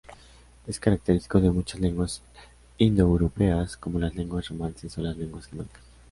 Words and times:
Es 0.65 0.79
característico 0.79 1.39
de 1.39 1.51
muchas 1.51 1.79
lenguas 1.79 2.23
indoeuropeas, 2.79 3.77
como 3.77 3.99
las 3.99 4.15
lenguas 4.15 4.49
romances 4.49 4.97
o 4.97 5.01
las 5.03 5.15
lenguas 5.15 5.45
germánicas. 5.45 5.83